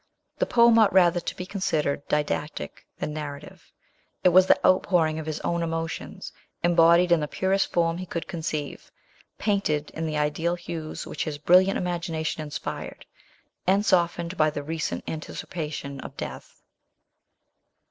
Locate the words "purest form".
7.27-7.99